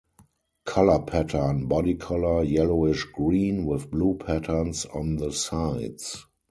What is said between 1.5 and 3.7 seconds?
Body color yellowish green